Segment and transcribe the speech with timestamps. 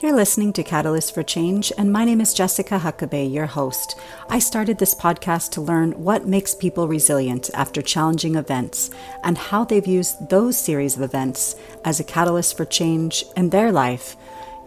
[0.00, 3.98] You're listening to Catalyst for Change, and my name is Jessica Huckabee, your host.
[4.28, 8.92] I started this podcast to learn what makes people resilient after challenging events
[9.24, 13.72] and how they've used those series of events as a catalyst for change in their
[13.72, 14.14] life.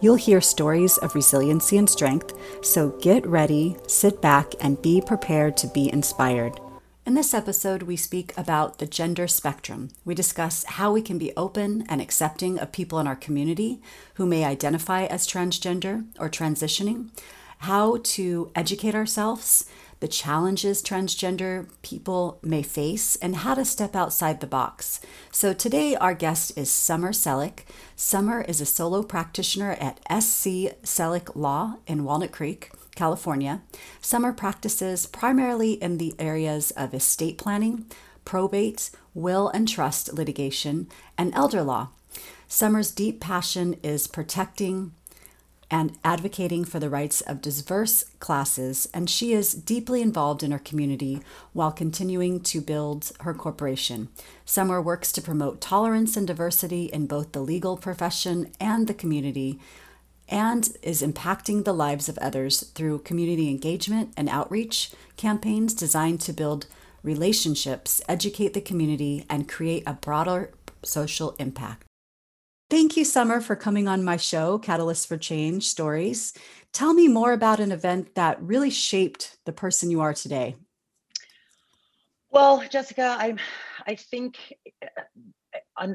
[0.02, 5.56] You'll hear stories of resiliency and strength, so get ready, sit back, and be prepared
[5.56, 6.60] to be inspired.
[7.04, 9.88] In this episode, we speak about the gender spectrum.
[10.04, 13.82] We discuss how we can be open and accepting of people in our community
[14.14, 17.08] who may identify as transgender or transitioning,
[17.58, 19.68] how to educate ourselves,
[19.98, 25.00] the challenges transgender people may face, and how to step outside the box.
[25.32, 27.64] So today, our guest is Summer Selick.
[27.96, 32.70] Summer is a solo practitioner at SC Selick Law in Walnut Creek.
[32.94, 33.62] California.
[34.00, 37.86] Summer practices primarily in the areas of estate planning,
[38.24, 41.88] probate, will and trust litigation, and elder law.
[42.48, 44.92] Summer's deep passion is protecting
[45.72, 50.58] and advocating for the rights of diverse classes, and she is deeply involved in her
[50.58, 51.22] community
[51.54, 54.10] while continuing to build her corporation.
[54.44, 59.58] Summer works to promote tolerance and diversity in both the legal profession and the community
[60.28, 66.32] and is impacting the lives of others through community engagement and outreach campaigns designed to
[66.32, 66.66] build
[67.02, 70.52] relationships, educate the community, and create a broader
[70.84, 71.84] social impact.
[72.70, 76.32] Thank you, Summer, for coming on my show, Catalyst for Change Stories.
[76.72, 80.56] Tell me more about an event that really shaped the person you are today.
[82.30, 83.36] Well, Jessica, I
[83.86, 84.38] I think
[85.76, 85.86] uh,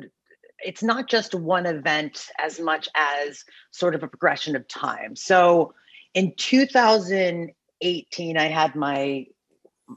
[0.60, 5.16] it's not just one event as much as sort of a progression of time.
[5.16, 5.74] So
[6.14, 9.26] in 2018, I had my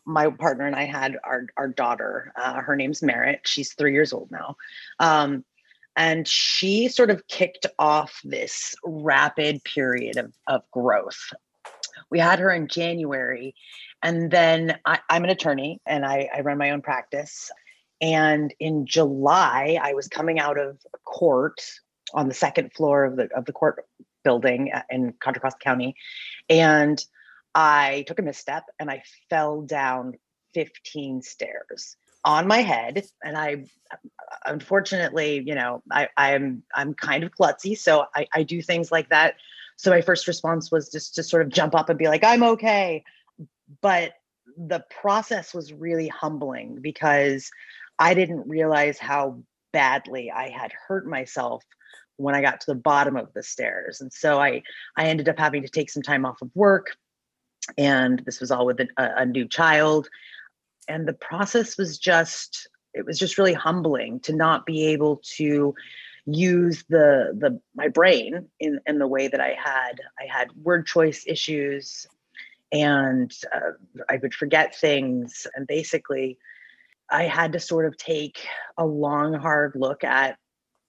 [0.06, 2.32] my partner and I had our our daughter.
[2.36, 3.40] Uh, her name's Merritt.
[3.44, 4.56] She's three years old now,
[4.98, 5.44] um,
[5.96, 11.32] and she sort of kicked off this rapid period of of growth.
[12.10, 13.54] We had her in January,
[14.02, 17.50] and then I, am an attorney and I, I run my own practice.
[18.00, 21.60] And in July, I was coming out of court
[22.14, 23.84] on the second floor of the of the court
[24.24, 25.94] building uh, in Contra Costa County,
[26.48, 27.04] and
[27.54, 30.14] I took a misstep and I fell down
[30.54, 33.04] 15 stairs on my head.
[33.22, 33.64] And I,
[34.44, 39.08] unfortunately, you know, I, I'm I'm kind of klutzy, so I, I do things like
[39.10, 39.34] that.
[39.76, 42.42] So my first response was just to sort of jump up and be like, "I'm
[42.42, 43.04] okay,"
[43.80, 44.12] but
[44.56, 47.50] the process was really humbling because
[48.00, 51.62] I didn't realize how badly I had hurt myself
[52.16, 54.00] when I got to the bottom of the stairs.
[54.00, 54.62] And so I
[54.96, 56.96] I ended up having to take some time off of work
[57.78, 60.08] and this was all with a, a new child
[60.88, 65.74] and the process was just it was just really humbling to not be able to
[66.26, 70.86] use the the my brain in in the way that I had I had word
[70.86, 72.06] choice issues
[72.72, 73.72] and uh,
[74.08, 76.38] I would forget things and basically
[77.10, 78.46] I had to sort of take
[78.78, 80.38] a long, hard look at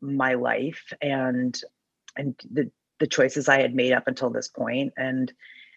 [0.02, 1.60] my life and
[2.18, 5.32] and the the choices I had made up until this point and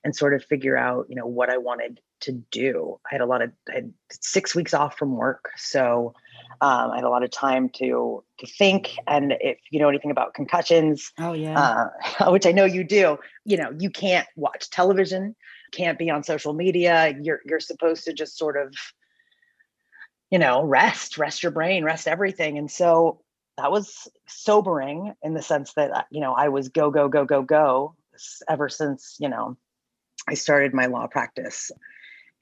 [0.05, 3.01] and sort of figure out, you know, what I wanted to do.
[3.07, 5.51] I had a lot of I had six weeks off from work.
[5.57, 6.15] So
[6.61, 8.97] um, I had a lot of time to to think.
[9.07, 11.89] And if you know anything about concussions, oh yeah,
[12.21, 15.35] uh, which I know you do, you know, you can't watch television,
[15.73, 17.15] can't be on social media.
[17.21, 18.75] You're you're supposed to just sort of
[20.35, 22.59] you know, rest, rest your brain, rest everything.
[22.59, 23.21] And so
[23.57, 27.25] that was sobering in the sense that, uh, you know, I was go, go, go,
[27.25, 27.95] go, go
[28.49, 29.57] ever since, you know,
[30.29, 31.71] I started my law practice.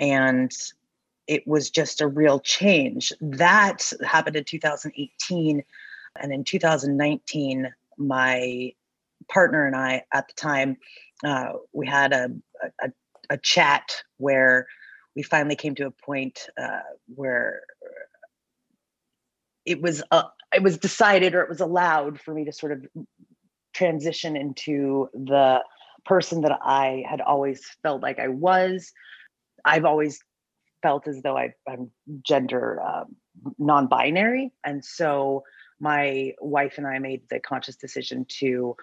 [0.00, 0.50] And
[1.26, 3.12] it was just a real change.
[3.20, 5.62] That happened in 2018.
[6.18, 8.72] And in 2019, my
[9.28, 10.78] partner and I at the time,
[11.26, 12.30] uh, we had a,
[12.82, 12.90] a,
[13.28, 14.66] a chat where
[15.14, 16.80] we finally came to a point uh,
[17.14, 17.62] where
[19.64, 20.24] it was uh,
[20.54, 22.86] it was decided or it was allowed for me to sort of
[23.72, 25.60] transition into the
[26.04, 28.92] person that I had always felt like I was.
[29.64, 30.20] I've always
[30.82, 31.90] felt as though I, am
[32.22, 33.04] gender uh,
[33.58, 35.44] non-binary, and so
[35.80, 38.76] my wife and I made the conscious decision to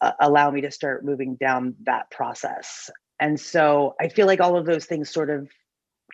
[0.00, 2.90] uh, allow me to start moving down that process.
[3.20, 5.48] And so I feel like all of those things sort of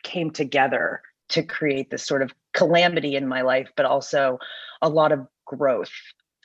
[0.03, 4.39] came together to create this sort of calamity in my life, but also
[4.81, 5.91] a lot of growth.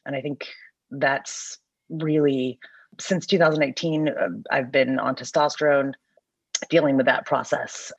[0.04, 0.46] And I think
[0.90, 1.58] that's
[1.88, 2.58] really
[3.00, 4.12] since 2018, uh,
[4.50, 5.92] I've been on testosterone,
[6.68, 7.92] dealing with that process.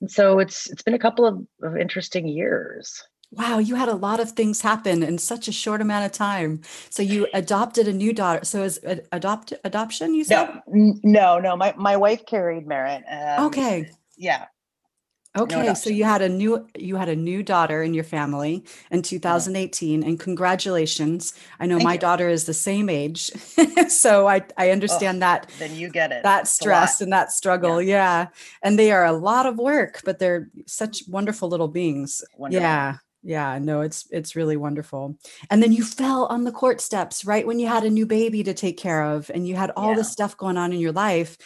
[0.00, 3.02] And so it's it's been a couple of, of interesting years.
[3.32, 6.60] Wow, you had a lot of things happen in such a short amount of time.
[6.90, 8.44] So you adopted a new daughter.
[8.44, 8.78] So is
[9.10, 10.14] adopt adoption?
[10.14, 11.56] You said no, no, no.
[11.56, 13.04] My my wife carried Merritt.
[13.10, 13.90] Um, okay.
[14.16, 14.46] Yeah.
[15.36, 18.64] Okay, no so you had a new you had a new daughter in your family
[18.90, 21.34] in 2018 and congratulations.
[21.60, 21.98] I know Thank my you.
[21.98, 23.30] daughter is the same age.
[23.88, 26.22] so I I understand oh, that then you get it.
[26.22, 27.82] That stress and that struggle.
[27.82, 27.96] Yeah.
[27.96, 28.26] yeah.
[28.62, 32.22] And they are a lot of work, but they're such wonderful little beings.
[32.36, 32.62] Wonderful.
[32.62, 32.96] Yeah.
[33.26, 35.18] Yeah, no, it's it's really wonderful.
[35.50, 38.44] And then you fell on the court steps right when you had a new baby
[38.44, 39.96] to take care of and you had all yeah.
[39.96, 41.36] this stuff going on in your life.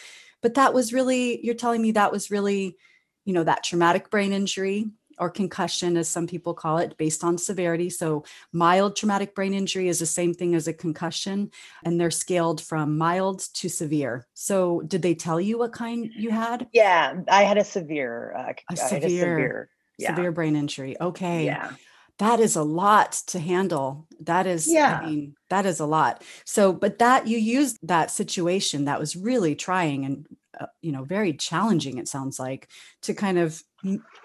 [0.43, 2.77] But that was really you're telling me that was really,
[3.25, 4.91] you know, that traumatic brain injury
[5.21, 7.91] or concussion as some people call it based on severity.
[7.91, 11.51] So mild traumatic brain injury is the same thing as a concussion
[11.85, 14.27] and they're scaled from mild to severe.
[14.33, 16.69] So did they tell you what kind you had?
[16.73, 20.17] Yeah, I had a severe uh, a severe, a severe yeah.
[20.17, 20.99] severe brain injury.
[20.99, 21.45] Okay.
[21.45, 21.73] Yeah.
[22.19, 24.07] That is a lot to handle.
[24.21, 25.01] That is, yeah.
[25.03, 26.23] I mean, that is a lot.
[26.45, 30.27] So, but that you used that situation that was really trying and,
[30.61, 32.69] uh, you know, very challenging, it sounds like,
[33.03, 33.63] to kind of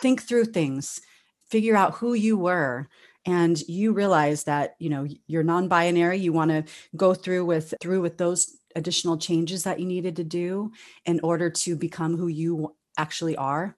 [0.01, 1.01] think through things,
[1.49, 2.87] figure out who you were,
[3.25, 6.63] and you realize that you know you're non-binary you want to
[6.95, 10.71] go through with through with those additional changes that you needed to do
[11.05, 13.75] in order to become who you actually are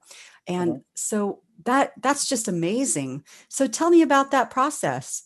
[0.48, 0.82] and mm-hmm.
[0.96, 3.24] so that that's just amazing.
[3.50, 5.24] So tell me about that process.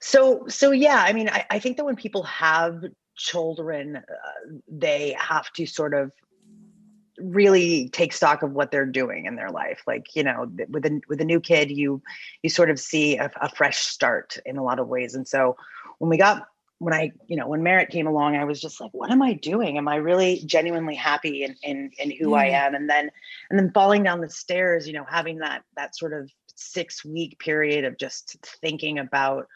[0.00, 2.84] So so yeah, I mean, I, I think that when people have
[3.18, 6.12] children, uh, they have to sort of
[7.20, 11.00] really take stock of what they're doing in their life like you know with a
[11.08, 12.00] with a new kid you
[12.44, 15.56] you sort of see a, a, fresh start in a lot of ways and so
[15.98, 16.46] when we got
[16.78, 19.32] when I, you know, when Merritt came along, I was just like, what am I
[19.32, 19.78] doing?
[19.78, 22.74] Am I really genuinely happy in in, in who I am?
[22.74, 23.10] And then
[23.50, 27.38] and then falling down the stairs, you know, having that that sort of six week
[27.38, 29.48] period of just thinking about,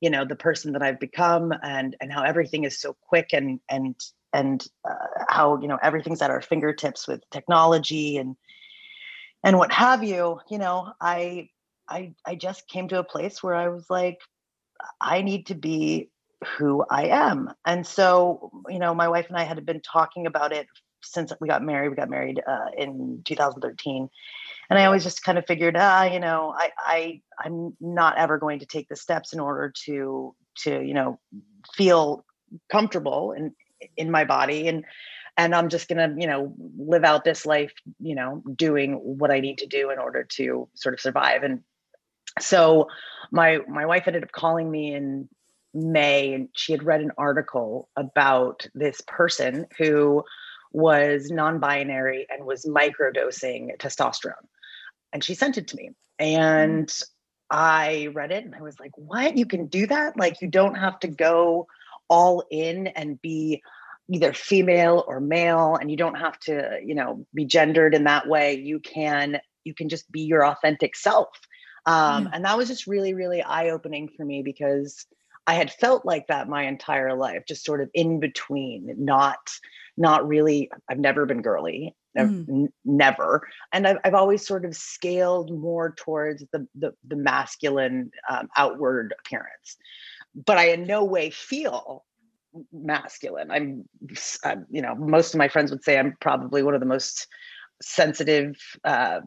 [0.00, 3.60] you know, the person that I've become and and how everything is so quick and
[3.68, 3.94] and
[4.32, 8.36] and uh, how you know everything's at our fingertips with technology and
[9.44, 10.40] and what have you.
[10.50, 11.48] You know, I
[11.88, 14.18] I I just came to a place where I was like,
[15.00, 16.10] I need to be
[16.56, 17.50] who I am.
[17.66, 20.66] And so, you know, my wife and I had been talking about it
[21.02, 21.88] since we got married.
[21.88, 24.08] We got married uh, in 2013.
[24.70, 28.38] And I always just kind of figured, ah, you know, I, I, I'm not ever
[28.38, 31.18] going to take the steps in order to, to, you know,
[31.74, 32.24] feel
[32.70, 33.54] comfortable in,
[33.96, 34.68] in my body.
[34.68, 34.84] And,
[35.38, 39.40] and I'm just to, you know, live out this life, you know, doing what I
[39.40, 41.44] need to do in order to sort of survive.
[41.44, 41.62] And
[42.40, 42.88] so
[43.30, 45.28] my, my wife ended up calling me in
[45.74, 50.24] May, and she had read an article about this person who
[50.72, 54.34] was non binary and was microdosing testosterone.
[55.12, 55.90] And she sent it to me.
[56.18, 56.92] And
[57.50, 59.36] I read it and I was like, what?
[59.36, 60.16] You can do that?
[60.16, 61.66] Like, you don't have to go
[62.08, 63.62] all in and be
[64.10, 68.26] either female or male and you don't have to you know be gendered in that
[68.26, 71.28] way you can you can just be your authentic self
[71.84, 75.06] um, and that was just really really eye opening for me because
[75.48, 79.38] I had felt like that my entire life, just sort of in between, not
[79.96, 80.70] not really.
[80.90, 82.48] I've never been girly, mm.
[82.48, 88.10] n- never, and I've I've always sort of scaled more towards the the, the masculine
[88.28, 89.76] um, outward appearance,
[90.34, 92.04] but I in no way feel
[92.72, 93.50] masculine.
[93.50, 93.84] I'm,
[94.44, 97.28] I'm, you know, most of my friends would say I'm probably one of the most
[97.80, 99.20] sensitive uh,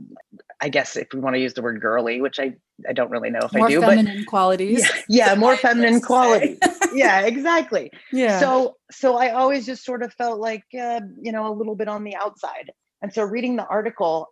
[0.60, 2.54] i guess if we want to use the word girly which i
[2.88, 4.90] i don't really know if more i do More feminine but qualities.
[5.10, 6.58] Yeah, yeah more feminine qualities
[6.94, 7.92] yeah exactly.
[8.12, 8.40] Yeah.
[8.40, 11.88] So so i always just sort of felt like uh, you know a little bit
[11.88, 12.72] on the outside.
[13.02, 14.28] And so reading the article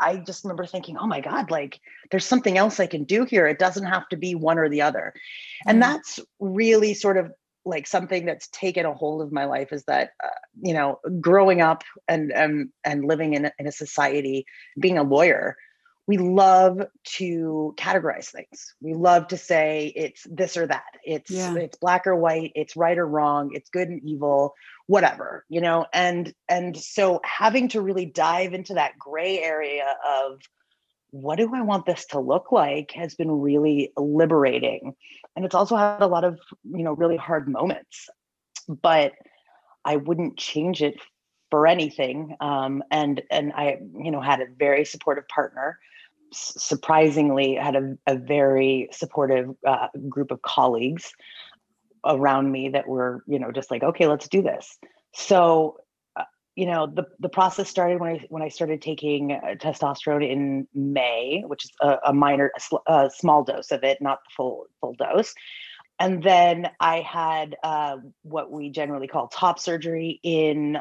[0.00, 1.78] i just remember thinking oh my god like
[2.10, 3.46] there's something else i can do here.
[3.46, 5.14] It doesn't have to be one or the other.
[5.66, 7.30] And that's really sort of
[7.64, 10.28] like something that's taken a hold of my life is that uh,
[10.60, 14.44] you know growing up and um, and living in a, in a society
[14.78, 15.56] being a lawyer
[16.06, 21.54] we love to categorize things we love to say it's this or that it's yeah.
[21.54, 24.54] it's black or white it's right or wrong it's good and evil
[24.86, 30.40] whatever you know and and so having to really dive into that gray area of
[31.14, 34.96] what do I want this to look like has been really liberating.
[35.36, 38.08] And it's also had a lot of, you know, really hard moments,
[38.66, 39.12] but
[39.84, 40.96] I wouldn't change it
[41.52, 42.34] for anything.
[42.40, 45.78] Um, and, and I, you know, had a very supportive partner,
[46.36, 51.12] surprisingly had a, a very supportive uh, group of colleagues
[52.04, 54.78] around me that were, you know, just like, okay, let's do this.
[55.14, 55.78] So
[56.56, 60.68] you know the the process started when I when I started taking uh, testosterone in
[60.74, 64.30] May, which is a, a minor, a, sl- a, small dose of it, not the
[64.36, 65.34] full full dose.
[65.98, 70.78] And then I had uh, what we generally call top surgery in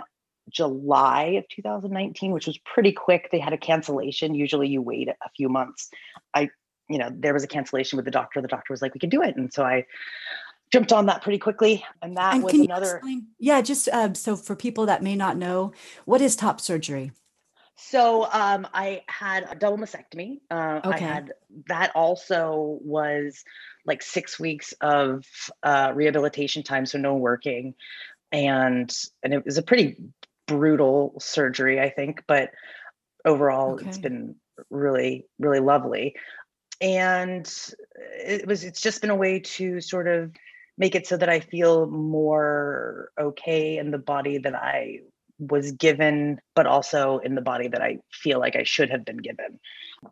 [0.49, 3.29] July of 2019, which was pretty quick.
[3.31, 4.35] They had a cancellation.
[4.35, 5.89] Usually, you wait a few months.
[6.33, 6.49] I,
[6.89, 8.41] you know, there was a cancellation with the doctor.
[8.41, 9.85] The doctor was like, "We can do it," and so I
[10.71, 11.85] jumped on that pretty quickly.
[12.01, 12.97] And that and was another.
[12.97, 15.73] Explain, yeah, just um, so for people that may not know,
[16.05, 17.11] what is top surgery?
[17.75, 20.39] So um, I had a double mastectomy.
[20.51, 20.95] Uh, okay.
[20.95, 21.33] I had
[21.67, 23.43] that also was
[23.85, 25.25] like six weeks of
[25.63, 27.73] uh, rehabilitation time, so no working,
[28.31, 29.97] and and it was a pretty
[30.57, 32.51] brutal surgery, I think, but
[33.25, 33.87] overall okay.
[33.87, 34.35] it's been
[34.69, 36.15] really really lovely.
[36.81, 37.51] And
[37.95, 40.31] it was it's just been a way to sort of
[40.77, 44.99] make it so that I feel more okay in the body that I
[45.39, 49.17] was given, but also in the body that I feel like I should have been
[49.17, 49.59] given.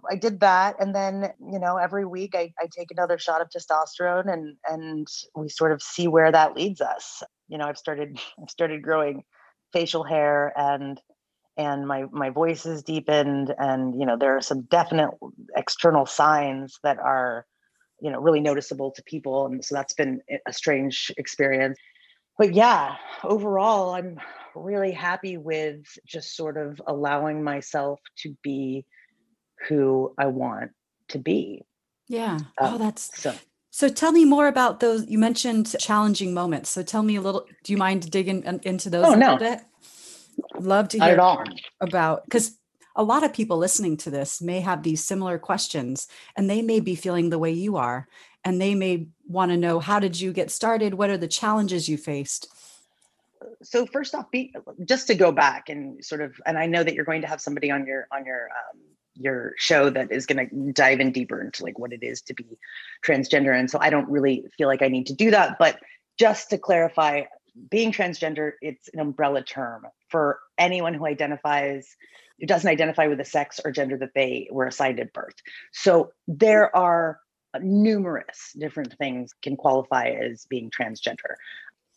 [0.09, 0.75] I did that.
[0.79, 5.07] And then, you know, every week I, I take another shot of testosterone and and
[5.35, 7.23] we sort of see where that leads us.
[7.47, 9.23] You know, I've started I've started growing
[9.73, 10.99] facial hair and
[11.57, 15.11] and my my voice is deepened and you know there are some definite
[15.55, 17.45] external signs that are
[18.01, 19.45] you know really noticeable to people.
[19.45, 21.77] And so that's been a strange experience.
[22.37, 24.19] But yeah overall i'm
[24.55, 28.83] really happy with just sort of allowing myself to be
[29.67, 30.71] who i want
[31.09, 31.63] to be.
[32.07, 32.39] Yeah.
[32.57, 33.35] Um, oh that's so
[33.71, 36.69] so tell me more about those you mentioned challenging moments.
[36.69, 39.33] So tell me a little do you mind digging into those oh, a no.
[39.33, 39.61] little bit?
[40.59, 41.17] Love to hear
[41.79, 42.57] about because
[42.97, 46.81] a lot of people listening to this may have these similar questions and they may
[46.81, 48.09] be feeling the way you are
[48.43, 50.95] and they may want to know how did you get started?
[50.95, 52.47] What are the challenges you faced?
[53.63, 56.93] So first off be just to go back and sort of and i know that
[56.93, 58.79] you're going to have somebody on your on your um,
[59.15, 62.33] your show that is going to dive in deeper into like what it is to
[62.33, 62.45] be
[63.05, 65.79] transgender and so i don't really feel like i need to do that but
[66.17, 67.23] just to clarify
[67.69, 71.95] being transgender it's an umbrella term for anyone who identifies
[72.41, 75.35] who doesn't identify with the sex or gender that they were assigned at birth.
[75.71, 77.19] So there are
[77.61, 81.35] numerous different things can qualify as being transgender.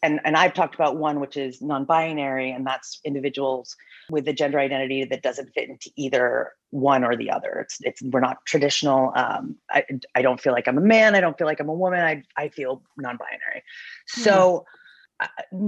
[0.04, 3.74] And, and I've talked about one which is non-binary, and that's individuals
[4.10, 7.60] with a gender identity that doesn't fit into either one or the other.
[7.60, 9.12] It's it's we're not traditional.
[9.16, 9.84] Um, I
[10.14, 11.14] I don't feel like I'm a man.
[11.14, 12.00] I don't feel like I'm a woman.
[12.00, 13.62] I I feel non-binary.
[14.06, 14.66] So.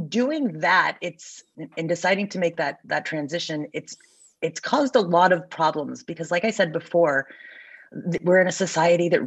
[0.09, 1.45] doing that it's
[1.77, 3.97] in deciding to make that that transition it's
[4.43, 7.29] it's caused a lot of problems because like i said before
[8.23, 9.23] we're in a society that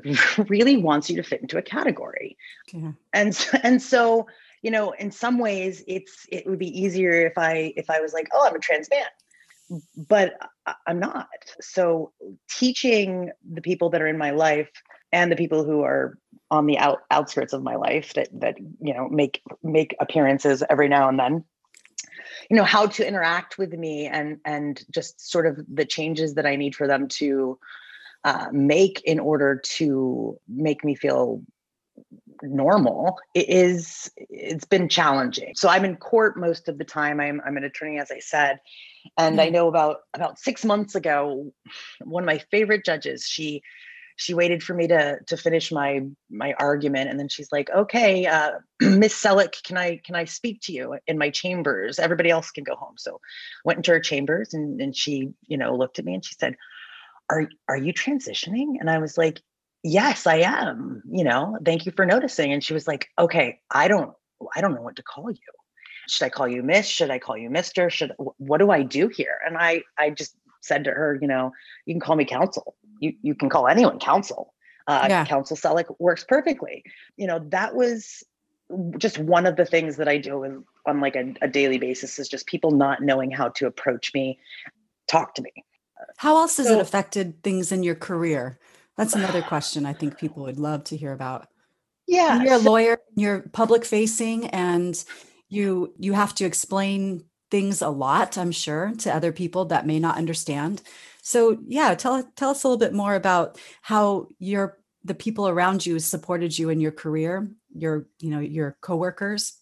[0.50, 2.38] really wants you to fit into a category
[2.74, 2.92] yeah.
[3.14, 4.28] and and so
[4.62, 8.14] you know in some ways it's it would be easier if i if i was
[8.14, 9.06] like oh i'm a trans man.
[9.96, 10.34] But
[10.88, 11.28] i'm not.
[11.62, 12.12] So
[12.50, 14.70] teaching the people that are in my life
[15.12, 16.18] and the people who are
[16.52, 20.88] on the out, outskirts of my life that that you know make make appearances every
[20.88, 21.44] now and then
[22.50, 26.46] you know how to interact with me and and just sort of the changes that
[26.46, 27.60] i need for them to
[28.24, 31.42] uh, make in order to make me feel
[32.42, 35.54] normal it is it's been challenging.
[35.56, 37.20] So i'm in court most of the time.
[37.20, 38.60] I'm, I'm an attorney as i said.
[39.18, 39.48] And mm-hmm.
[39.48, 41.52] i know about about six months ago
[42.04, 43.62] one of my favorite judges she
[44.20, 47.10] she waited for me to to finish my my argument.
[47.10, 50.98] And then she's like okay uh, miss selick can i can i speak to you
[51.08, 52.00] in my chambers?
[52.00, 52.96] Everybody else can go home.
[52.98, 53.22] So
[53.64, 56.56] went into her chambers and, and she you know looked at me and she said
[57.30, 58.74] are are you transitioning?
[58.80, 59.42] And i was like
[59.84, 63.88] yes i am you know thank you for noticing and she was like okay i
[63.88, 64.14] don't
[64.56, 65.38] i don't know what to call you
[66.08, 69.08] should i call you miss should i call you mister should what do i do
[69.08, 71.52] here and i i just said to her you know
[71.86, 74.54] you can call me counsel you you can call anyone counsel.
[74.88, 75.26] Uh, yeah.
[75.26, 76.84] Counsel Selleck works perfectly.
[77.16, 78.24] You know that was
[78.98, 82.28] just one of the things that I do on like a, a daily basis is
[82.28, 84.40] just people not knowing how to approach me,
[85.08, 85.52] talk to me.
[86.18, 88.60] How else has so, it affected things in your career?
[89.00, 91.48] That's another question I think people would love to hear about.
[92.06, 95.02] Yeah, when you're a lawyer, you're public facing, and
[95.48, 98.38] you you have to explain things a lot.
[98.38, 100.82] I'm sure to other people that may not understand.
[101.22, 105.86] So yeah, tell tell us a little bit more about how your the people around
[105.86, 109.58] you supported you in your career, your you know your coworkers.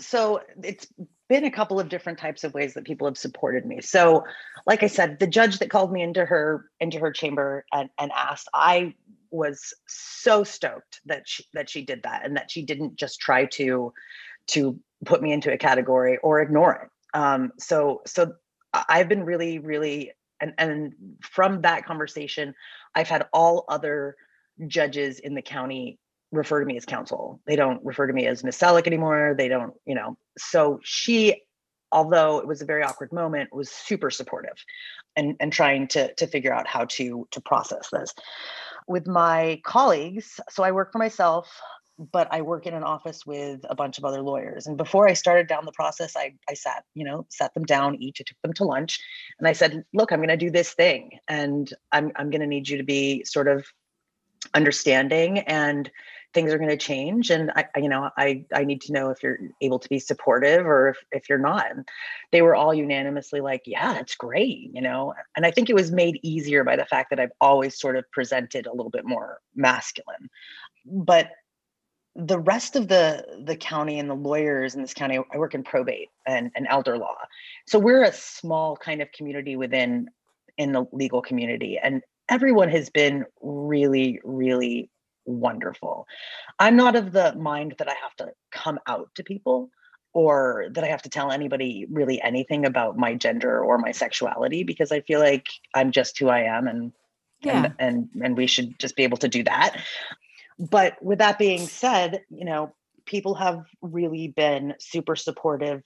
[0.00, 0.88] So it's
[1.30, 3.80] been a couple of different types of ways that people have supported me.
[3.80, 4.24] So,
[4.66, 8.10] like I said, the judge that called me into her into her chamber and, and
[8.14, 8.94] asked, I
[9.30, 13.46] was so stoked that she that she did that and that she didn't just try
[13.46, 13.92] to
[14.48, 18.34] to put me into a category or ignore it Um, so so
[18.74, 22.54] I've been really, really and and from that conversation,
[22.96, 24.16] I've had all other
[24.66, 26.00] judges in the county
[26.32, 27.40] refer to me as counsel.
[27.46, 29.34] They don't refer to me as Miss Selleck anymore.
[29.36, 30.16] They don't, you know.
[30.38, 31.42] So she,
[31.92, 34.56] although it was a very awkward moment, was super supportive
[35.16, 38.14] and and trying to to figure out how to to process this.
[38.86, 41.48] With my colleagues, so I work for myself
[42.12, 44.66] but I work in an office with a bunch of other lawyers.
[44.66, 47.96] And before I started down the process, I, I sat, you know, sat them down
[47.96, 48.98] each, I took them to lunch
[49.38, 52.46] and I said, look, I'm going to do this thing and I'm, I'm going to
[52.46, 53.66] need you to be sort of
[54.54, 55.90] understanding and
[56.32, 57.30] things are going to change.
[57.30, 60.66] And I, you know, I, I need to know if you're able to be supportive
[60.66, 61.70] or if, if you're not.
[61.70, 61.88] And
[62.30, 64.70] they were all unanimously like, yeah, that's great.
[64.72, 67.78] You know, and I think it was made easier by the fact that I've always
[67.78, 70.30] sort of presented a little bit more masculine.
[70.86, 71.30] But
[72.16, 75.62] the rest of the the county and the lawyers in this county i work in
[75.62, 77.14] probate and, and elder law
[77.68, 80.08] so we're a small kind of community within
[80.58, 84.90] in the legal community and everyone has been really really
[85.30, 86.06] wonderful.
[86.58, 89.70] I'm not of the mind that i have to come out to people
[90.12, 94.64] or that i have to tell anybody really anything about my gender or my sexuality
[94.64, 96.92] because i feel like i'm just who i am and
[97.42, 97.64] yeah.
[97.64, 99.76] and and and we should just be able to do that.
[100.58, 102.74] But with that being said, you know,
[103.06, 105.82] people have really been super supportive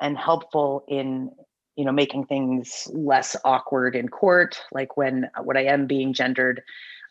[0.00, 1.30] and helpful in
[1.76, 6.62] you know making things less awkward in court like when when i am being gendered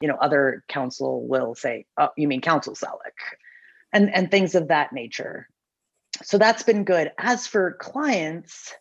[0.01, 3.17] you know other counsel will say oh you mean counsel selleck
[3.93, 5.47] and and things of that nature.
[6.21, 7.11] So that's been good.
[7.17, 8.73] As for clients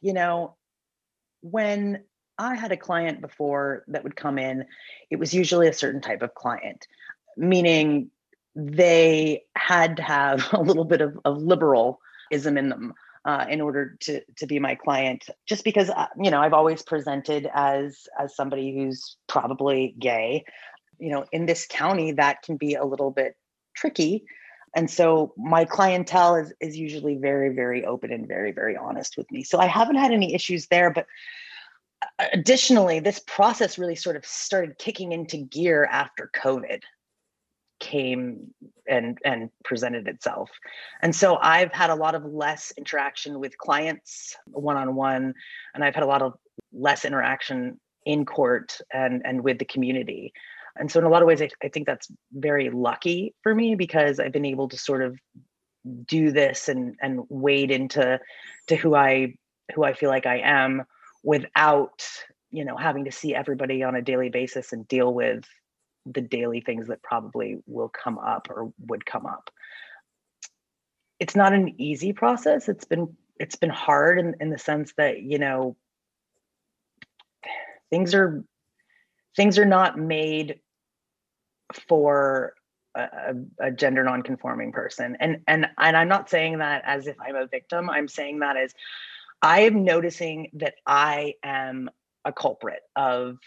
[0.00, 0.56] you know
[1.40, 2.02] when
[2.38, 4.64] i had a client before that would come in
[5.10, 6.86] it was usually a certain type of client
[7.36, 8.10] meaning
[8.54, 13.96] they had to have a little bit of, of liberalism in them uh, in order
[14.00, 18.34] to to be my client just because uh, you know i've always presented as as
[18.34, 20.44] somebody who's probably gay.
[20.98, 23.36] You know in this county that can be a little bit
[23.74, 24.24] tricky.
[24.74, 29.30] And so my clientele is is usually very very open and very very honest with
[29.30, 29.42] me.
[29.44, 31.06] So i haven't had any issues there but
[32.18, 36.82] uh, additionally this process really sort of started kicking into gear after covid
[37.82, 38.54] came
[38.88, 40.48] and and presented itself.
[41.02, 45.34] And so i've had a lot of less interaction with clients one-on-one
[45.74, 46.34] and i've had a lot of
[46.72, 50.32] less interaction in court and and with the community.
[50.76, 53.74] And so in a lot of ways I, I think that's very lucky for me
[53.74, 55.18] because i've been able to sort of
[56.06, 58.20] do this and and wade into
[58.68, 59.34] to who i
[59.74, 60.84] who i feel like i am
[61.24, 62.06] without
[62.50, 65.44] you know having to see everybody on a daily basis and deal with
[66.06, 69.50] the daily things that probably will come up or would come up.
[71.20, 72.68] It's not an easy process.
[72.68, 75.76] It's been it's been hard in, in the sense that you know
[77.90, 78.44] things are
[79.36, 80.60] things are not made
[81.88, 82.54] for
[82.94, 85.16] a, a, gender non-conforming person.
[85.20, 87.88] And and and i'm not saying that as if i'm a victim.
[87.88, 88.74] I'm saying that as
[89.40, 91.90] i am noticing that i am
[92.24, 93.38] a culprit of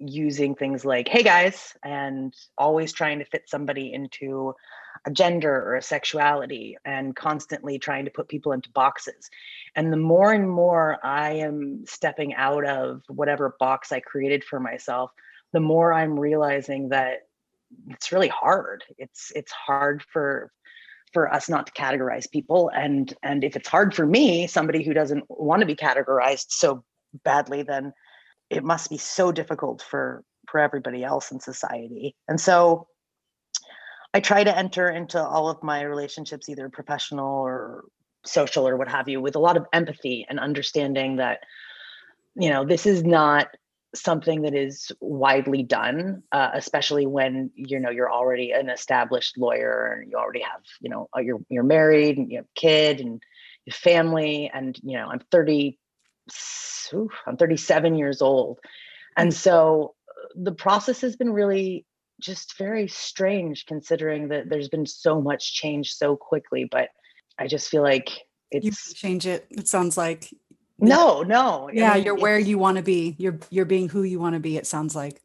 [0.00, 4.54] using things like hey guys and always trying to fit somebody into
[5.06, 9.30] a gender or a sexuality and constantly trying to put people into boxes.
[9.76, 14.58] And the more and more i am stepping out of whatever box i created for
[14.58, 15.10] myself
[15.52, 17.20] the more i'm realizing that
[17.88, 18.84] it's really hard.
[18.98, 20.50] It's it's hard for
[21.12, 22.70] for us not to categorize people.
[22.74, 26.84] And and if it's hard for me somebody who doesn't want to be categorized so
[27.24, 27.92] badly then
[28.50, 32.16] it must be so difficult for for everybody else in society.
[32.28, 32.88] And so
[34.14, 37.84] i try to enter into all of my relationships either professional or
[38.24, 41.40] social or what have you with a lot of empathy and understanding that
[42.34, 43.48] you know this is not
[43.94, 49.98] something that is widely done uh, especially when you know you're already an established lawyer
[49.98, 53.00] and you already have you know uh, you're you're married and you have a kid
[53.00, 53.22] and
[53.72, 55.78] family and you know i'm 30
[56.94, 58.58] oof, I'm 37 years old.
[59.16, 59.34] And mm.
[59.34, 61.86] so uh, the process has been really
[62.20, 66.68] just very strange considering that there's been so much change so quickly.
[66.70, 66.88] But
[67.38, 68.10] I just feel like
[68.50, 69.46] it's you change it.
[69.50, 70.30] It sounds like
[70.80, 71.70] no, no.
[71.72, 73.14] Yeah, I mean, you're where you want to be.
[73.18, 75.22] You're you're being who you want to be, it sounds like.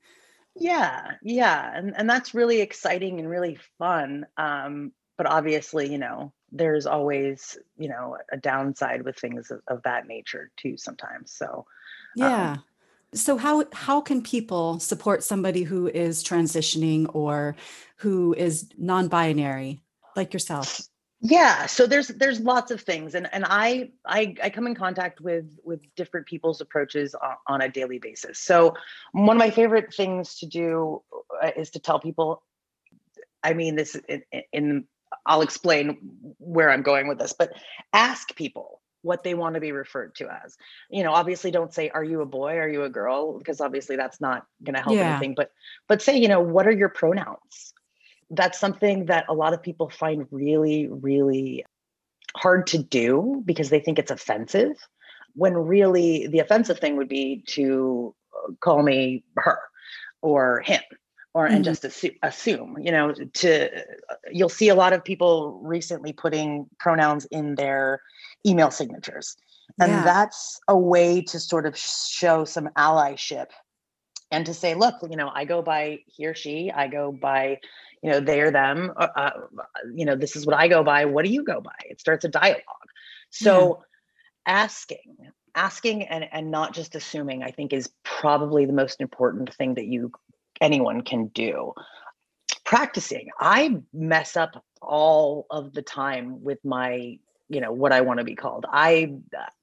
[0.56, 1.72] Yeah, yeah.
[1.74, 4.26] And and that's really exciting and really fun.
[4.38, 9.84] Um, but obviously, you know, there's always you know a downside with things of, of
[9.84, 11.66] that nature too sometimes so
[12.16, 12.54] yeah.
[12.54, 12.64] Um,
[13.14, 17.56] so how how can people support somebody who is transitioning or
[17.98, 19.82] who is non-binary
[20.16, 20.82] like yourself?
[21.22, 25.22] Yeah so there's there's lots of things and and i i, I come in contact
[25.22, 28.40] with with different people's approaches on, on a daily basis.
[28.40, 28.76] So
[29.14, 31.02] one of my favorite things to do
[31.42, 32.44] uh, is to tell people
[33.44, 34.86] i mean this in, in
[35.26, 35.98] i'll explain
[36.40, 37.52] where i'm going with this but
[37.94, 40.58] ask people what they want to be referred to as
[40.90, 43.96] you know obviously don't say are you a boy are you a girl because obviously
[43.96, 45.12] that's not going to help yeah.
[45.12, 45.52] anything but
[45.88, 47.74] but say you know what are your pronouns
[48.30, 51.66] that's something that a lot of people find really, really
[52.36, 54.76] hard to do because they think it's offensive.
[55.36, 58.16] When really the offensive thing would be to
[58.62, 59.60] call me her
[60.22, 60.82] or him
[61.36, 61.64] or and mm-hmm.
[61.64, 63.70] just assume, assume you know to
[64.32, 68.02] you'll see a lot of people recently putting pronouns in their
[68.48, 69.36] email signatures
[69.80, 70.04] and yeah.
[70.04, 73.48] that's a way to sort of show some allyship
[74.32, 77.60] and to say look you know i go by he or she i go by
[78.02, 79.32] you know they or them uh, uh,
[79.94, 82.24] you know this is what i go by what do you go by it starts
[82.24, 82.64] a dialogue
[83.30, 83.84] so
[84.48, 84.54] yeah.
[84.64, 85.16] asking
[85.54, 89.86] asking and and not just assuming i think is probably the most important thing that
[89.86, 90.12] you
[90.62, 91.74] anyone can do.
[92.64, 93.30] Practicing.
[93.40, 98.24] I mess up all of the time with my you know what i want to
[98.24, 98.66] be called.
[98.68, 99.14] I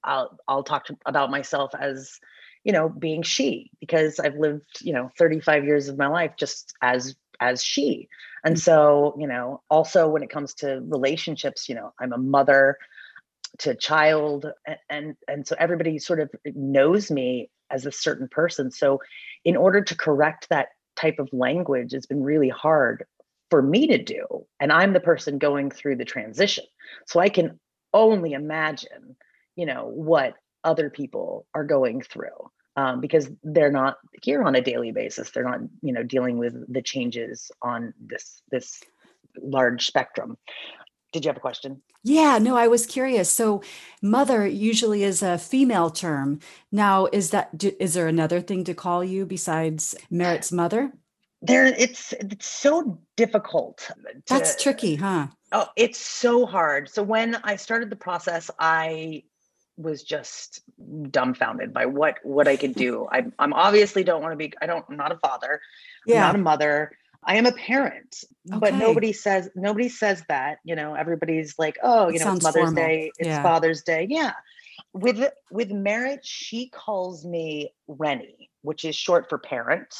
[0.03, 2.19] i'll i'll talk to, about myself as
[2.63, 6.73] you know being she because i've lived you know 35 years of my life just
[6.81, 8.07] as as she.
[8.43, 8.59] And mm.
[8.59, 12.77] so, you know, also when it comes to relationships, you know, I'm a mother
[13.59, 18.71] to child and, and and so everybody sort of knows me as a certain person.
[18.71, 18.99] So
[19.45, 23.05] in order to correct that type of language, it's been really hard
[23.49, 24.45] for me to do.
[24.59, 26.65] And I'm the person going through the transition.
[27.07, 27.59] So I can
[27.93, 29.15] only imagine,
[29.55, 34.61] you know, what other people are going through um, because they're not here on a
[34.61, 35.29] daily basis.
[35.31, 38.81] They're not, you know, dealing with the changes on this this
[39.41, 40.37] large spectrum.
[41.11, 41.81] Did you have a question?
[42.03, 43.29] Yeah, no, I was curious.
[43.29, 43.61] So,
[44.01, 46.39] mother usually is a female term.
[46.71, 50.91] Now, is that is there another thing to call you besides Merritt's mother?
[51.41, 53.77] There, it's it's so difficult.
[53.87, 53.95] To,
[54.27, 55.27] That's tricky, huh?
[55.51, 56.89] Oh, it's so hard.
[56.89, 59.23] So when I started the process, I
[59.77, 60.61] was just
[61.09, 63.07] dumbfounded by what what I could do.
[63.11, 65.61] I I'm obviously don't want to be I don't I'm not a father.
[66.05, 66.27] Yeah.
[66.27, 66.91] I'm not a mother.
[67.25, 68.23] I am a parent.
[68.49, 68.59] Okay.
[68.59, 72.43] But nobody says nobody says that, you know, everybody's like, "Oh, you it know, it's
[72.43, 72.75] Mother's formal.
[72.75, 73.43] Day, it's yeah.
[73.43, 74.33] Father's Day." Yeah.
[74.93, 79.93] With with Merritt, she calls me Rennie, which is short for parent.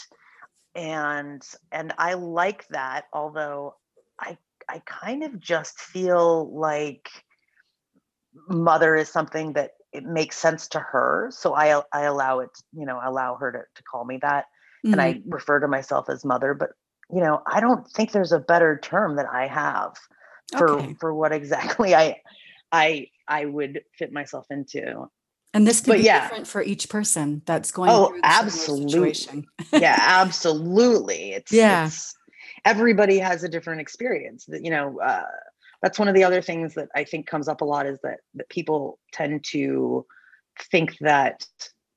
[0.75, 3.75] And and I like that, although
[4.19, 4.38] I
[4.69, 7.09] I kind of just feel like
[8.47, 12.86] mother is something that it makes sense to her so i i allow it you
[12.86, 14.45] know allow her to, to call me that
[14.83, 14.93] mm-hmm.
[14.93, 15.29] and i mm-hmm.
[15.29, 16.71] refer to myself as mother but
[17.12, 19.94] you know i don't think there's a better term that i have
[20.58, 20.96] for okay.
[21.00, 22.20] for what exactly i
[22.72, 25.10] i i would fit myself into
[25.56, 26.22] and this could but be yeah.
[26.22, 32.16] different for each person that's going oh absolutely yeah absolutely it's yeah it's,
[32.66, 35.24] everybody has a different experience that you know uh
[35.84, 38.22] that's one of the other things that I think comes up a lot is that
[38.36, 40.06] that people tend to
[40.72, 41.46] think that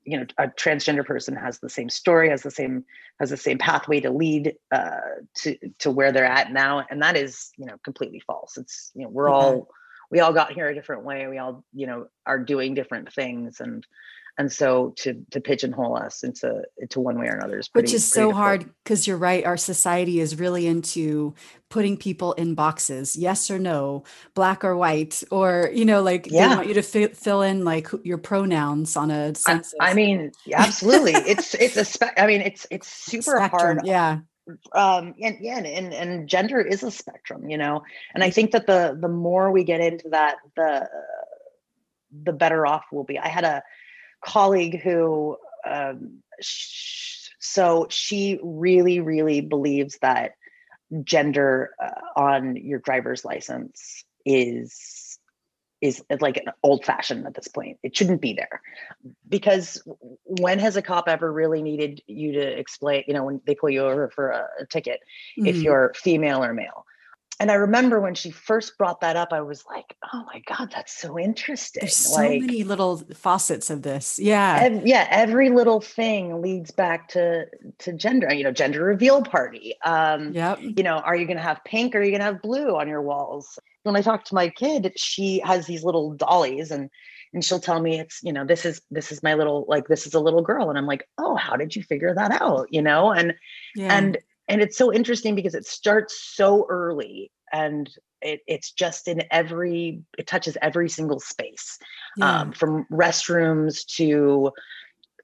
[0.07, 2.85] you know a transgender person has the same story has the same
[3.21, 5.01] has the same pathway to lead uh,
[5.35, 6.87] to to where they're at now.
[6.91, 8.57] And that is you know completely false.
[8.57, 9.69] It's you know we're all
[10.11, 11.27] we all got here a different way.
[11.27, 13.61] We all you know are doing different things.
[13.61, 13.87] And
[14.39, 17.95] and so to to pigeonhole us into into one way or another is pretty, which
[17.95, 18.35] is so difficult.
[18.35, 21.35] hard because you're right our society is really into
[21.69, 26.49] putting people in boxes yes or no black or white or you know like yeah.
[26.49, 29.95] they want you to fi- fill in like your pronouns on a census i, I
[29.95, 31.13] mean absolutely.
[31.13, 34.19] It's it's a spec i mean it's it's super Spectrum, hard yeah.
[34.73, 37.83] um and yeah and, and gender is a spectrum you know?
[38.15, 40.89] And i think that the the more we get into that the
[42.25, 43.19] the better off we'll be.
[43.19, 43.63] I had a
[44.27, 50.33] colleague who um, sh- so she really really believes that
[51.03, 55.19] gender uh, on your driver's license is
[55.83, 57.79] is like an old fashioned at this point.
[57.83, 58.63] It shouldn't be there.
[59.29, 59.83] Because
[60.25, 63.71] when has a cop ever really needed you to explain you know when they pull
[63.71, 65.01] you over for a, ticket
[65.39, 65.47] mm-hmm.
[65.47, 66.85] if you're female or male
[67.39, 70.71] and I remember when she first brought that up, I was like, "Oh my god,
[70.75, 74.19] that's so interesting!" There's so like, many little faucets of this.
[74.19, 75.07] Yeah, ev- yeah.
[75.11, 77.47] Every little thing leads back to
[77.81, 78.33] to gender.
[78.33, 79.75] You know, gender reveal party.
[79.85, 80.57] Um, yeah.
[80.59, 82.75] You know, are you going to have pink or are you going to have blue
[82.77, 83.59] on your walls?
[83.83, 86.89] When I talk to my kid, she has these little dollies, and
[87.35, 90.07] and she'll tell me it's you know this is this is my little like this
[90.07, 92.69] is a little girl, and I'm like, oh, how did you figure that out?
[92.71, 93.35] You know, and
[93.75, 93.95] yeah.
[93.95, 97.91] and and it's so interesting because it starts so early and
[98.23, 101.79] it, it's just in every it touches every single space
[102.17, 102.41] Yeah.
[102.41, 104.53] um, from restrooms to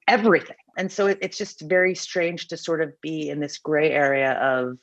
[0.08, 3.90] everything and so it, it's just very strange to sort of be in this gray
[3.90, 4.78] area of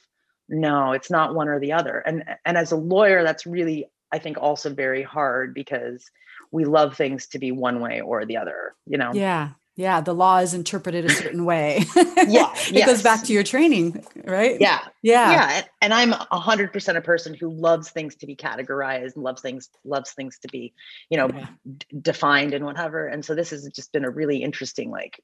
[0.48, 4.18] no it's not one or the other and and as a lawyer that's really i
[4.18, 6.10] think also very hard because
[6.52, 9.50] we love things to be one way or the other you know yeah.
[9.80, 10.02] Yeah.
[10.02, 11.86] The law is interpreted a certain way.
[12.28, 14.58] Yeah, it goes back to your training, right?
[14.60, 15.32] yeah Yeah.
[15.32, 19.24] yeah and, i'm a hundred percent a person who loves things to be categorized and
[19.24, 20.74] loves things loves things to be
[21.10, 21.48] you know Yeah.
[21.78, 25.24] d- defined and whatever and so this has just been a really interesting like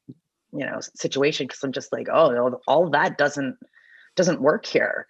[0.54, 3.58] you know situation because i'm just like oh no, all that doesn't
[4.15, 5.06] doesn't work here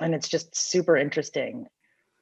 [0.00, 1.66] and it's just super interesting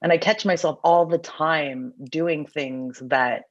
[0.03, 3.45] and i catch myself all the time doing things that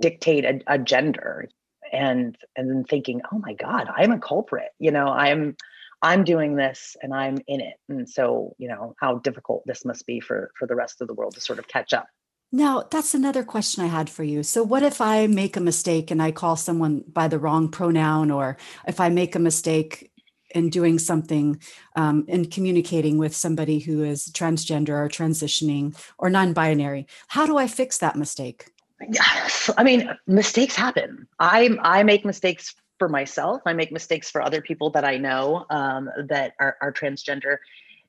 [0.00, 1.48] dictate a, a gender
[1.92, 5.56] and and then thinking oh my god i'm a culprit you know i'm
[6.02, 10.06] i'm doing this and i'm in it and so you know how difficult this must
[10.06, 12.06] be for for the rest of the world to sort of catch up
[12.52, 14.42] Now, that's another question I had for you.
[14.42, 18.30] So, what if I make a mistake and I call someone by the wrong pronoun,
[18.30, 20.12] or if I make a mistake
[20.54, 21.60] in doing something
[21.96, 27.06] um, in communicating with somebody who is transgender or transitioning or non binary?
[27.28, 28.70] How do I fix that mistake?
[29.00, 31.26] Yes, I mean, mistakes happen.
[31.38, 33.62] I I make mistakes for myself.
[33.66, 37.58] I make mistakes for other people that I know um, that are, are transgender.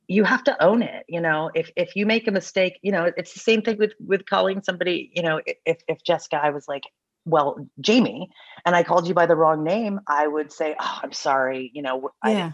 [0.07, 1.05] You have to own it.
[1.09, 3.93] You know, if if you make a mistake, you know, it's the same thing with
[3.99, 5.11] with calling somebody.
[5.13, 6.83] You know, if if Jessica, I was like,
[7.25, 8.29] well, Jamie,
[8.65, 11.71] and I called you by the wrong name, I would say, oh, I'm sorry.
[11.73, 12.51] You know, I Yeah.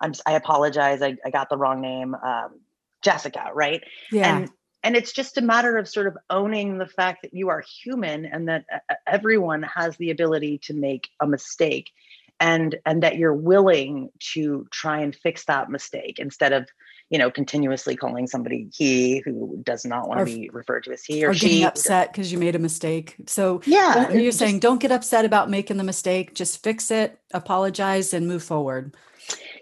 [0.00, 1.02] I'm I apologize.
[1.02, 2.14] I, I got the wrong name.
[2.14, 2.60] Um,
[3.02, 3.82] Jessica, right?
[4.12, 4.40] Yeah.
[4.40, 4.50] and
[4.82, 8.24] and it's just a matter of sort of owning the fact that you are human
[8.24, 11.90] and that uh, uh, everyone has the ability to make a mistake
[12.38, 16.68] and and that you're willing to try and fix that mistake instead of
[17.10, 20.92] you know continuously calling somebody he who does not want Or to be referred to
[20.92, 23.16] as he or, or she getting upset because you made a mistake.
[23.26, 27.18] So, yeah you're just- saying don't get upset about making the mistake, just fix it,
[27.32, 28.94] apologize, and move forward.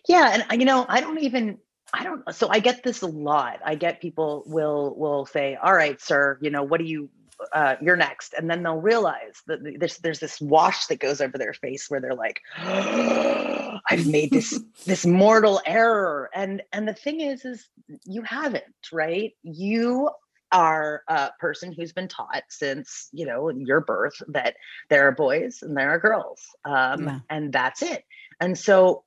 [0.08, 1.58] Yeah, and uh, you know, I don't even
[1.92, 2.32] I don't know.
[2.32, 3.60] so I get this a lot.
[3.64, 7.08] I get people will will say, "All right, sir, you know, what do you
[7.52, 11.38] uh you're next." And then they'll realize that there's there's this wash that goes over
[11.38, 17.20] their face where they're like, "I've made this this mortal error." And and the thing
[17.20, 17.68] is is
[18.04, 19.32] you haven't, right?
[19.42, 20.10] You
[20.50, 24.56] are a person who's been taught since, you know, your birth that
[24.88, 26.40] there are boys and there are girls.
[26.64, 27.18] Um Yeah.
[27.30, 28.04] and that's it.
[28.40, 29.04] And so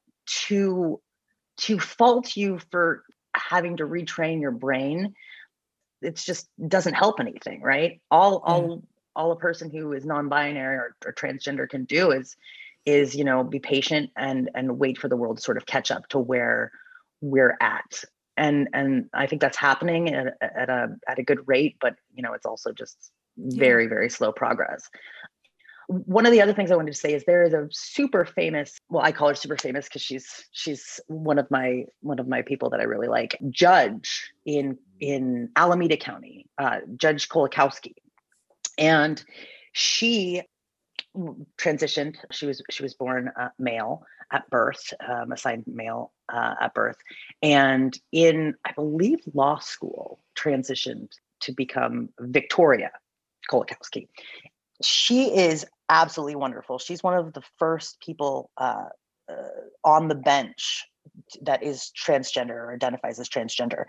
[0.48, 1.02] to
[1.62, 5.14] to fault you for having to retrain your brain
[6.02, 8.02] it's just doesn't help anything right?
[8.10, 8.54] All Yeah.
[8.54, 8.84] all
[9.16, 12.36] all a person who is non-binary or, or transgender can do is
[12.86, 15.92] is you know be patient and and wait for the world to sort of catch
[15.92, 16.72] up to where
[17.22, 18.04] we're at.
[18.38, 22.24] And and i think that's happening at, at a at a good rate but you
[22.24, 24.90] know it's also just very very slow progress
[25.92, 28.78] one of the other things I wanted to say is there is a super famous,
[28.90, 32.42] well, I call her super famous because she's she's one of my one of my
[32.42, 37.96] people that I really like, judge in in Alameda County, uh, Judge Kolakowski,
[38.78, 39.22] and
[39.74, 40.44] she
[41.58, 42.16] transitioned.
[42.32, 46.98] She was she was born uh, male at birth, um, assigned male uh, at birth,
[47.42, 51.10] and in I believe law school transitioned
[51.42, 52.92] to become Victoria
[53.52, 54.08] Kolakowski
[54.84, 56.80] she is absolutely wonderful.
[56.80, 58.86] She's one of the first people uh,
[59.30, 59.34] uh,
[59.84, 60.86] on the bench
[61.42, 63.84] that is transgender or identifies as transgender.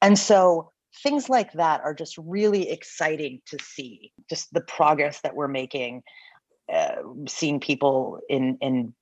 [0.00, 5.36] And so things like that are just really exciting to see, just the progress that
[5.36, 6.02] we're making,
[6.72, 8.94] uh, seeing people in, in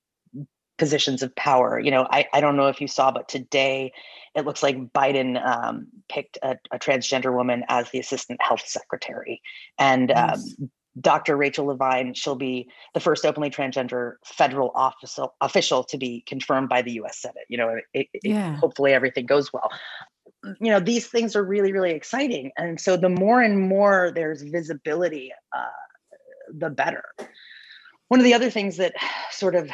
[0.76, 1.78] positions of power.
[1.78, 3.92] You know, I, I don't know if you saw, but today
[4.34, 9.40] it looks like Biden um, picked a, a transgender woman as the assistant health secretary.
[9.78, 10.42] And um.
[11.00, 11.36] Dr.
[11.36, 16.82] Rachel Levine, she'll be the first openly transgender federal official official to be confirmed by
[16.82, 17.18] the U.S.
[17.18, 17.44] Senate.
[17.48, 19.70] You know, it, it, hopefully everything goes well.
[20.44, 24.42] You know, these things are really, really exciting, and so the more and more there's
[24.42, 25.66] visibility, uh,
[26.52, 27.04] the better.
[28.08, 28.94] One of the other things that
[29.30, 29.70] sort of,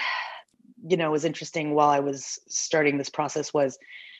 [0.87, 3.79] you know, was interesting while I was starting this process was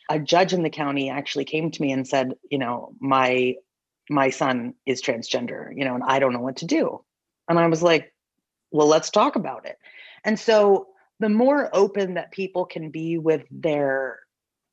[0.09, 3.57] a judge in the county actually came to me and said, you know, my
[4.11, 7.03] my son is transgender, you know, and I don't know what to do.
[7.49, 8.12] And I was like,
[8.71, 9.77] well, let's talk about it.
[10.25, 10.88] And so
[11.21, 14.21] the more open that people can be with their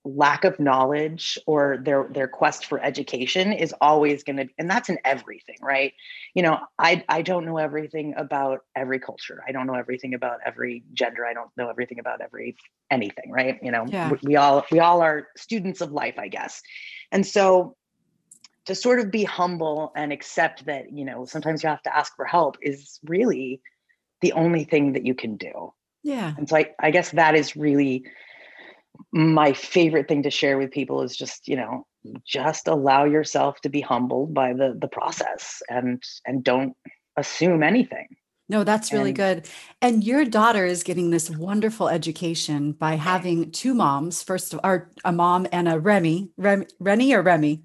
[0.06, 4.89] lack of knowledge or their their quest for education is always going to and that's
[4.89, 5.93] in everything right
[6.34, 10.39] you know i i don't know everything about every culture i don't know everything about
[10.46, 12.56] every gender i don't know everything about every
[12.91, 14.12] anything right you know Yeah.
[14.12, 16.62] we, we all we all are students of life i guess
[17.12, 17.76] And so
[18.65, 22.15] to sort of be humble and accept that, you know, sometimes you have to ask
[22.15, 23.62] for help is really
[24.21, 25.73] the only thing that you can do.
[26.04, 26.34] Yeah.
[26.38, 28.06] And so I, I guess that is really
[29.12, 31.86] my favorite thing to share with people is just, you know,
[32.26, 36.76] just allow yourself to be humbled by the the process and and don't
[37.17, 38.08] assume anything.
[38.49, 39.49] No, that's really and, good.
[39.82, 44.21] And your daughter is getting this wonderful education by having two moms.
[44.21, 47.63] First, of or a mom and a Remy, Remy, Rennie or Remy.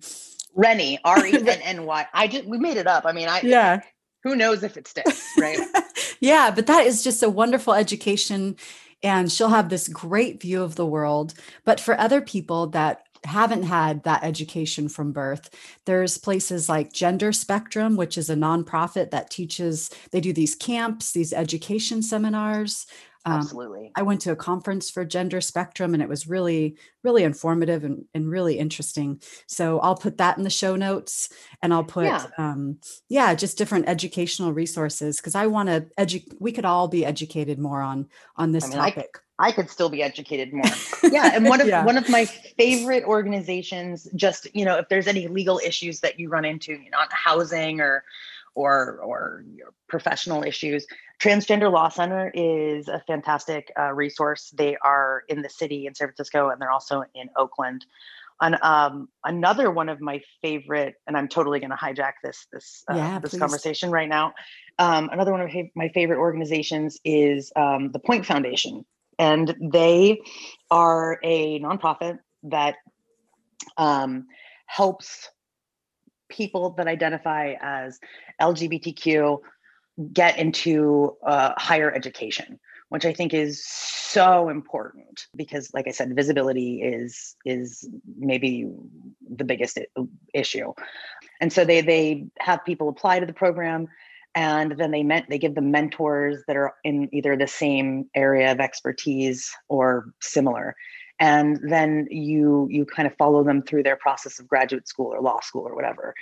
[0.58, 2.06] Renny, R E N N Y.
[2.12, 3.06] I just we made it up.
[3.06, 3.80] I mean, I yeah.
[4.24, 5.58] Who knows if it sticks, right?
[6.20, 8.56] yeah, but that is just a wonderful education,
[9.02, 11.34] and she'll have this great view of the world.
[11.64, 15.50] But for other people that haven't had that education from birth.
[15.86, 21.12] There's places like Gender Spectrum, which is a nonprofit that teaches, they do these camps,
[21.12, 22.86] these education seminars.
[23.28, 23.92] Um, Absolutely.
[23.94, 28.06] I went to a conference for Gender Spectrum and it was really, really informative and,
[28.14, 29.20] and really interesting.
[29.46, 31.28] So I'll put that in the show notes
[31.62, 36.40] and I'll put, yeah, um, yeah just different educational resources because I want to educate,
[36.40, 39.10] we could all be educated more on, on this I mean, topic.
[39.14, 40.64] I- I could still be educated more.
[41.12, 41.84] Yeah, and one of yeah.
[41.84, 44.08] one of my favorite organizations.
[44.16, 47.06] Just you know, if there's any legal issues that you run into, you know, on
[47.12, 48.02] housing or
[48.54, 49.44] or or
[49.88, 50.86] professional issues,
[51.20, 54.52] Transgender Law Center is a fantastic uh, resource.
[54.56, 57.84] They are in the city in San Francisco, and they're also in Oakland.
[58.40, 62.84] And um, another one of my favorite, and I'm totally going to hijack this this
[62.90, 63.40] uh, yeah, this please.
[63.40, 64.34] conversation right now.
[64.78, 68.84] Um, another one of my favorite organizations is um, the Point Foundation
[69.18, 70.20] and they
[70.70, 72.76] are a nonprofit that
[73.76, 74.26] um,
[74.66, 75.28] helps
[76.28, 77.98] people that identify as
[78.40, 79.38] LGBTQ
[80.12, 82.58] get into uh, higher education
[82.90, 87.86] which i think is so important because like i said visibility is is
[88.16, 88.66] maybe
[89.36, 89.78] the biggest
[90.34, 90.72] issue.
[91.40, 93.88] And so they they have people apply to the program
[94.34, 98.52] and then they meant they give them mentors that are in either the same area
[98.52, 100.74] of expertise or similar
[101.20, 105.20] and then you you kind of follow them through their process of graduate school or
[105.20, 106.14] law school or whatever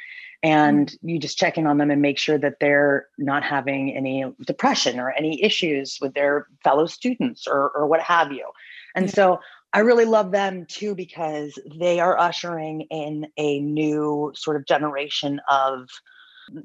[0.43, 1.09] and mm-hmm.
[1.09, 4.99] you just check in on them and make sure that they're not having any depression
[4.99, 8.49] or any issues with their fellow students or or what have you
[8.95, 9.13] and yeah.
[9.13, 9.41] so
[9.73, 15.41] I really love them too because they are ushering in a new sort of generation
[15.51, 15.89] of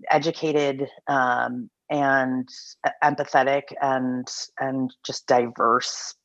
[0.10, 2.48] educated um, and
[3.04, 4.28] empathetic and
[4.60, 6.15] and just diverse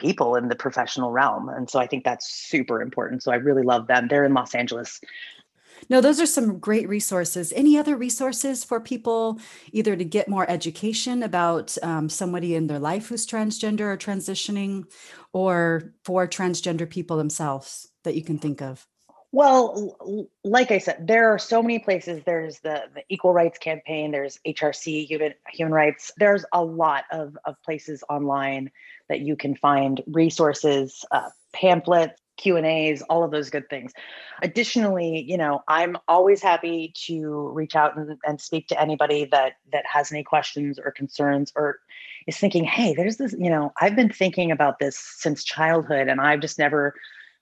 [0.00, 3.62] people in the professional realm and so i think that's super important so i really
[3.62, 4.08] love them.
[4.08, 5.00] They're in los angeles.
[5.88, 7.52] No those are some great resources.
[7.54, 9.40] Any other resources for people
[9.72, 14.84] either to get more education about um, somebody in their life who's transgender or transitioning
[15.32, 18.86] or for transgender people themselves that you can think of
[19.32, 22.22] well, like I said, there are so many places.
[22.24, 26.10] There's the, the Equal Rights Campaign, there's HRC, Human, Human Rights.
[26.16, 28.70] There's a lot of, of places online
[29.08, 33.92] that you can find resources, uh, pamphlets, Q and A's, all of those good things.
[34.42, 39.54] Additionally, you know, I'm always happy to reach out and, and speak to anybody that
[39.72, 41.80] that has any questions or concerns or
[42.26, 46.20] is thinking, hey, there's this, you know, I've been thinking about this since childhood and
[46.20, 46.94] I've just never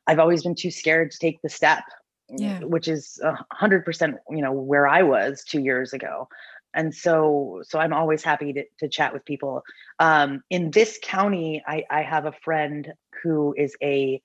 [0.08, 1.84] I've always been too scared to take the step,
[2.30, 2.60] yeah.
[2.60, 6.28] which is a hundred percent, you know, where I was two years ago.
[6.74, 9.62] And so, so I'm always happy to, to chat with people.
[9.98, 12.92] Um, in this county, I, I have a friend
[13.22, 14.20] who is a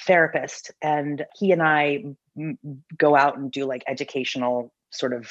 [0.00, 2.04] therapist, and he and I
[2.36, 2.58] m-
[2.96, 5.30] go out and do like educational sort of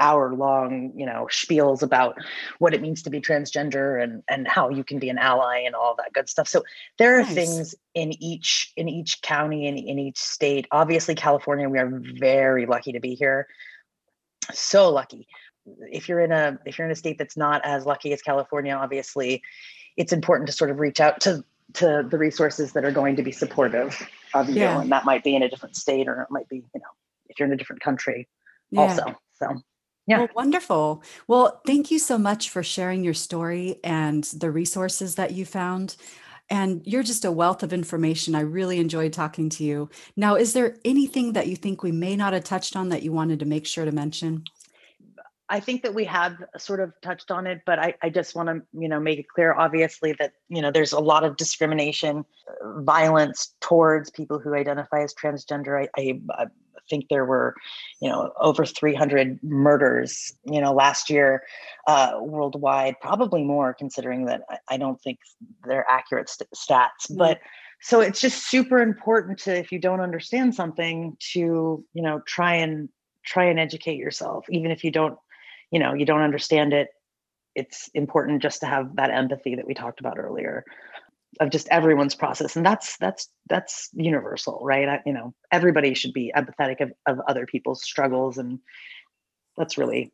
[0.00, 2.16] hour long you know spiels about
[2.58, 5.74] what it means to be transgender and and how you can be an ally and
[5.74, 6.62] all that good stuff so
[6.98, 7.34] there are nice.
[7.34, 12.00] things in each in each county and in, in each state obviously california we are
[12.18, 13.46] very lucky to be here
[14.52, 15.26] so lucky
[15.90, 18.74] if you're in a if you're in a state that's not as lucky as california
[18.74, 19.42] obviously
[19.96, 23.22] it's important to sort of reach out to to the resources that are going to
[23.22, 24.80] be supportive of you yeah.
[24.80, 26.90] and that might be in a different state or it might be you know
[27.28, 28.26] if you're in a different country
[28.70, 28.80] yeah.
[28.80, 29.60] also so
[30.08, 30.18] yeah.
[30.18, 31.02] Well, wonderful.
[31.26, 35.96] Well, thank you so much for sharing your story and the resources that you found.
[36.50, 38.34] And you're just a wealth of information.
[38.34, 39.90] I really enjoyed talking to you.
[40.16, 43.12] Now, is there anything that you think we may not have touched on that you
[43.12, 44.44] wanted to make sure to mention?
[45.50, 48.48] I think that we have sort of touched on it, but I, I just want
[48.48, 52.24] to, you know, make it clear, obviously, that, you know, there's a lot of discrimination,
[52.48, 55.82] uh, violence towards people who identify as transgender.
[55.82, 56.46] I, I, I
[56.88, 57.54] think there were,
[58.00, 61.42] you know, over 300 murders, you know, last year
[61.86, 65.18] uh, worldwide, probably more considering that I, I don't think
[65.66, 67.10] they're accurate st- stats.
[67.10, 67.18] Mm-hmm.
[67.18, 67.40] But
[67.80, 72.54] so it's just super important to if you don't understand something to you know try
[72.54, 72.88] and
[73.24, 75.18] try and educate yourself even if you don't
[75.70, 76.88] you know you don't understand it
[77.54, 80.64] it's important just to have that empathy that we talked about earlier
[81.40, 84.88] of just everyone's process and that's that's that's universal right?
[84.88, 88.58] I, you know everybody should be empathetic of, of other people's struggles and
[89.56, 90.12] that's really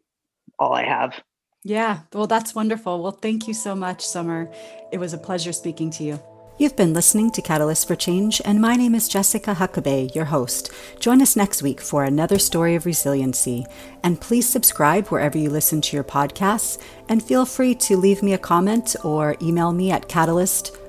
[0.58, 1.20] all i have.
[1.62, 3.02] Yeah well that's wonderful.
[3.02, 4.50] Well thank you so much summer.
[4.92, 6.20] It was a pleasure speaking to you.
[6.56, 10.70] You've been listening to Catalyst for Change, and my name is Jessica Huckabee, your host.
[11.00, 13.66] Join us next week for another story of resiliency.
[14.04, 18.34] And please subscribe wherever you listen to your podcasts, and feel free to leave me
[18.34, 20.08] a comment or email me at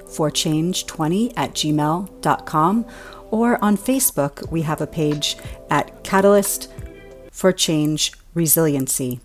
[0.05, 2.85] catalystforchange20 at gmail.com.
[3.31, 5.37] Or on Facebook, we have a page
[5.69, 6.71] at Catalyst
[7.31, 9.19] for Change Resiliency.